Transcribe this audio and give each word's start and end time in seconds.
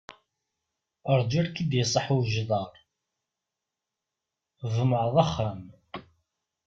Ṛǧu 1.17 1.35
ar 1.41 1.47
k-id-iṣaḥ 1.49 2.05
ujdaṛ, 2.17 2.71
tḍemɛeḍ 4.59 5.15
axxam! 5.23 5.61